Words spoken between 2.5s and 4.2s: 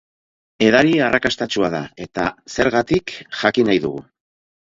zergatik jakin nahi dugu.